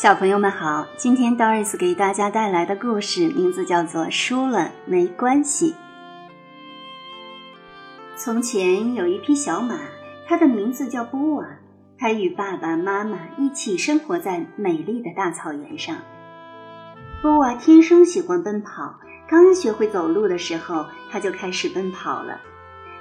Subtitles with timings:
[0.00, 5.72] 小朋友们好，今天 Doris 给大家带来的故事名字叫做《输了没关系》。
[8.14, 9.76] 从前有一匹小马，
[10.28, 11.44] 它的名字叫波瓦，
[11.98, 15.96] 它与爸爸妈妈一起生活在美丽的大草原上。
[17.20, 22.40] 波瓦天生喜欢奔跑，刚学会走路的时候，它就开始奔跑了。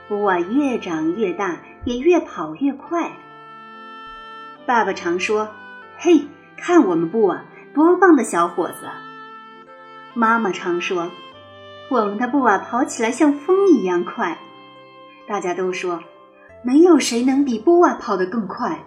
[0.10, 3.12] 波瓦越长越大，也越跑越快。
[4.66, 5.48] 爸爸常说
[6.00, 6.26] ：“嘿。”
[6.58, 8.88] 看我们布瓦，多棒的小伙子！
[10.14, 11.12] 妈妈常说，
[11.90, 14.38] 我们的布瓦跑起来像风一样快。
[15.28, 16.02] 大家都说，
[16.64, 18.84] 没有谁能比布瓦跑得更快。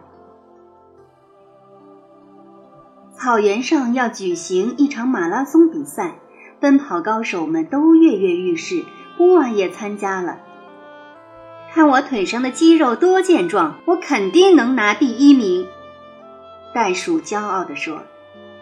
[3.16, 6.14] 草原上要举行一场马拉松比赛，
[6.58, 8.84] 奔跑高手们都跃跃欲试，
[9.16, 10.38] 布瓦也参加了。
[11.72, 15.68] 看我腿上的肌肉多健壮，我肯定能拿第一名。
[16.72, 18.02] 袋鼠骄傲地说：“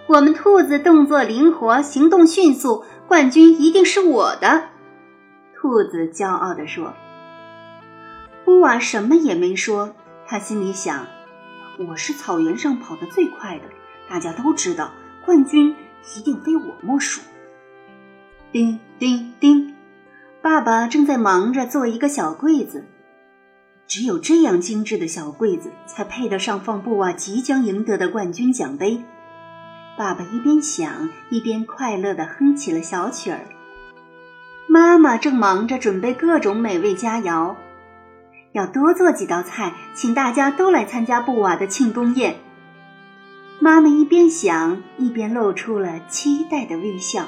[0.09, 4.69] 我们兔子动作灵活，行动迅速，冠军一定是我的。”
[5.55, 6.95] 兔子骄傲地说。
[8.45, 9.95] 布瓦什么也没说，
[10.27, 11.07] 他心里想
[11.87, 13.65] ：“我是草原上跑得最快的，
[14.09, 14.91] 大家都知道，
[15.27, 15.77] 冠军
[16.17, 17.21] 一定非我莫属。”
[18.51, 19.75] 叮叮叮，
[20.41, 22.87] 爸爸正在忙着做一个小柜子。
[23.89, 29.03] 只有这样精致的小柜子，才配得上放布瓦即将赢得的冠军奖杯。
[29.97, 33.41] 爸爸一边想，一边快乐地哼起了小曲儿。
[34.69, 37.57] 妈妈正忙着准备各种美味佳肴，
[38.53, 42.37] 要多做几道菜，请大家都来参加布瓦的庆功宴。
[43.59, 47.25] 妈妈一边想，一边露出了期待的微笑。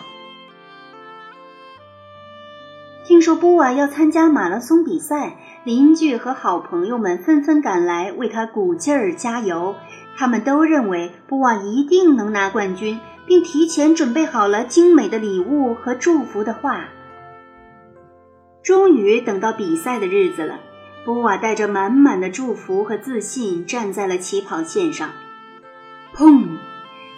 [3.11, 5.37] 听说布瓦要参加马拉松比赛。
[5.65, 9.75] 邻居和好朋友们纷纷赶来为他鼓劲儿加油，
[10.17, 16.85] 他们都认为布瓦一定能拿冠军，并提前准备好了精美的礼物和祝福的话。
[18.63, 20.61] 终于等到比赛的日子了，
[21.05, 25.11] 布瓦带着满满的祝福和自信站在了起跑线上。
[26.15, 26.45] 砰！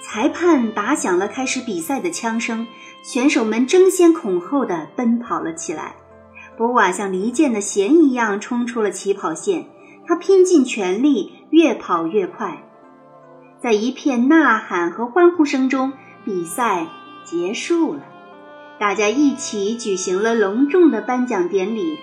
[0.03, 2.67] 裁判打响了开始比赛的枪声，
[3.03, 5.95] 选手们争先恐后的奔跑了起来。
[6.59, 9.67] 博瓦像离间的弦一样冲出了起跑线，
[10.07, 12.65] 他拼尽全力，越跑越快。
[13.63, 15.93] 在一片呐喊和欢呼声中，
[16.25, 16.89] 比赛
[17.25, 18.03] 结束了。
[18.79, 21.97] 大家一起举行了隆重的颁奖典礼，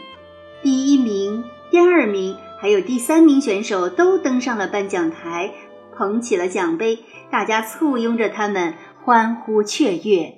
[0.64, 5.54] 第一名、第二名还有第三名选手都登上了颁奖台，
[6.00, 10.34] 捧起了奖杯，大家簇拥着他们，欢呼雀跃。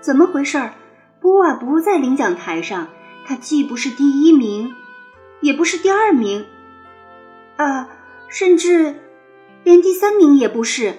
[0.00, 0.72] 怎么回事儿？
[1.20, 2.88] 波瓦不在领奖台上，
[3.26, 4.74] 他既不是第一名，
[5.42, 6.46] 也不是第二名，
[7.58, 7.90] 啊，
[8.28, 8.94] 甚至
[9.62, 10.94] 连第三名也不是。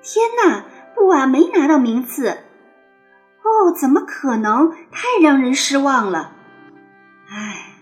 [0.00, 0.64] 天哪，
[0.94, 2.30] 布瓦没拿到名次！
[2.30, 4.70] 哦，怎么可能？
[4.90, 6.32] 太让人失望了！
[7.28, 7.74] 唉，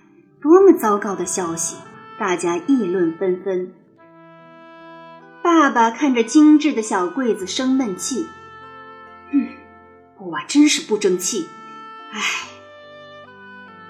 [0.43, 1.77] 多么糟糕的消息！
[2.19, 3.73] 大家议论纷纷。
[5.43, 8.27] 爸爸看着精致的小柜子，生闷气。
[9.31, 9.49] 嗯。
[10.17, 11.49] 布瓦真是不争气，
[12.13, 12.21] 唉。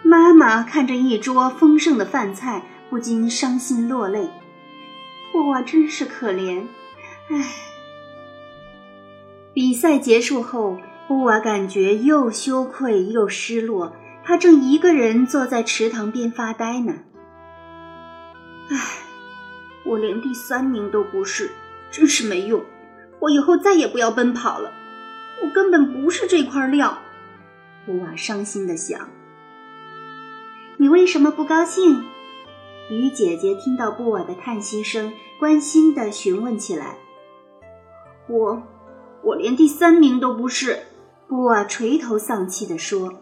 [0.02, 4.30] 妈妈看着一桌丰盛的饭菜，不禁伤心落泪。
[5.32, 6.64] 布瓦真是可怜，
[7.28, 7.54] 唉。
[9.52, 13.94] 比赛结束后，布瓦感觉又羞愧又失落。
[14.24, 16.94] 他正一个人坐在池塘边发呆呢。
[18.70, 19.02] 唉，
[19.84, 21.50] 我连第三名都不是，
[21.90, 22.62] 真是没用。
[23.20, 24.72] 我以后再也不要奔跑了。
[25.42, 26.98] 我根本不是这块料，
[27.84, 29.08] 布瓦伤心的想。
[30.78, 32.04] 你为什么不高兴？
[32.90, 36.96] 鱼姐姐听到布瓦的叹息声，关心的询问起来。
[38.28, 38.62] 我，
[39.22, 40.84] 我连第三名都不是。
[41.28, 43.12] 布瓦垂头丧气的说。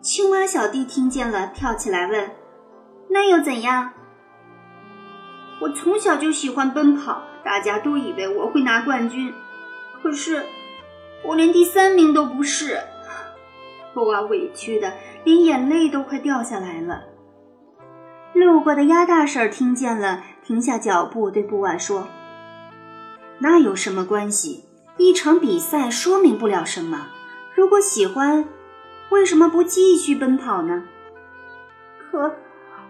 [0.00, 2.30] 青蛙小弟听见了，跳起来问
[3.08, 3.92] ：“那又怎样？”
[5.62, 9.32] 我从小就喜欢奔跑，大家都以为我会拿冠军，
[10.02, 10.44] 可是
[11.22, 12.80] 我连第三名都不是。
[13.94, 14.92] 布娃委屈的
[15.22, 17.04] 连眼泪都快掉下来了。
[18.32, 22.08] 路过的鸭大婶听见了，停下脚步对布娃说
[23.38, 24.64] ：“那有什么关系？
[24.96, 27.06] 一场比赛说明不了什么。
[27.54, 28.48] 如果喜欢，
[29.10, 30.82] 为什么不继续奔跑呢？”
[32.10, 32.34] 可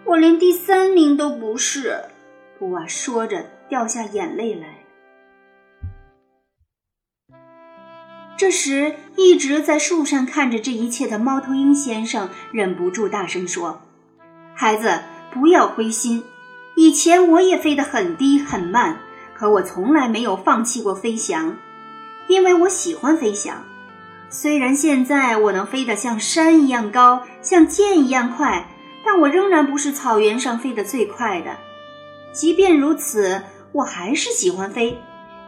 [0.04, 1.98] 我连第三名都不是。
[2.62, 4.84] 布娃说着掉下眼泪来。
[8.36, 13.82] 这时，一直在树上看着这一切的猫头鹰先生忍不住大声说
[14.54, 16.22] ：“孩子，不要灰心。
[16.76, 19.00] 以前我也飞得很低很慢，
[19.34, 21.56] 可我从来没有放弃过飞翔，
[22.28, 23.64] 因为我喜欢飞翔。
[24.30, 28.68] 虽然现在我能飞得像山一样高，像箭一样快，
[29.04, 31.56] 但我仍然不是草原上飞得最快的。
[32.32, 33.42] 即便如此，
[33.72, 34.98] 我还是喜欢飞。”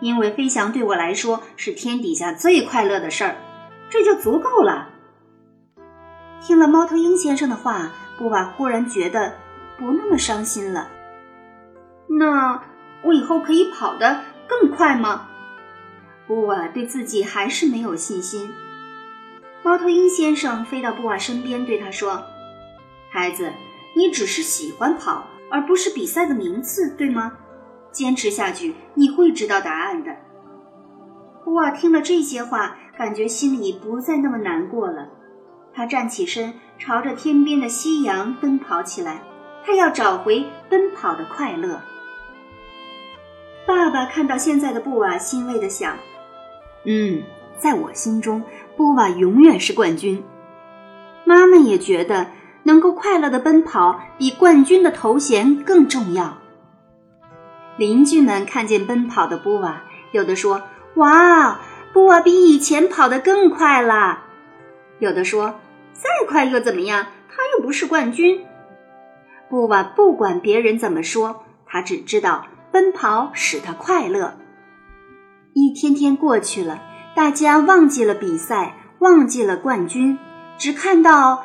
[0.00, 3.36] 因为飞翔对我来说是天底下最快乐的事儿，
[3.88, 4.90] 这就足够了。
[6.42, 9.34] 听了猫头鹰先生的话，布瓦忽然觉得
[9.78, 10.88] 不那么伤心了。
[12.06, 12.62] 那
[13.02, 15.28] 我以后可以跑得更快吗？
[16.26, 18.52] 布瓦对自己还是没有信心。
[19.62, 22.22] 猫头鹰先生飞到布瓦身边，对他说
[23.10, 23.50] ：“孩子，
[23.96, 27.32] 你只是喜欢跑，而不是比赛的名次，对吗？”
[27.92, 30.16] 坚持下去，你会知道答案的。
[31.44, 35.08] 布瓦听了这些话，感觉心里不再那么难过了。
[35.72, 39.22] 他站起身，朝着天边的夕阳奔跑起来。
[39.64, 41.80] 他要找回奔跑的快乐。
[43.66, 45.96] 爸爸看到现在的布瓦，欣慰地想
[46.84, 47.22] ：“嗯，
[47.56, 48.42] 在我心中，
[48.76, 50.22] 布瓦永远是冠军。”
[51.24, 52.26] 妈妈也觉得，
[52.64, 56.38] 能够快乐的奔跑，比冠军的头衔更重要。
[57.76, 59.82] 邻居们看见奔跑的布瓦，
[60.12, 60.62] 有的说
[60.96, 61.60] ：“哇，
[61.92, 64.24] 布瓦比以前跑得更快了。”
[65.00, 65.60] 有的说
[65.92, 67.06] ：“再快又怎么样？
[67.28, 68.44] 他又不是冠军。”
[69.50, 74.34] 布瓦不管别人怎么说，他只知道奔跑使他快乐。
[75.52, 76.80] 一天天过去了，
[77.14, 80.18] 大家忘记了比赛，忘记了冠军，
[80.58, 81.44] 只看到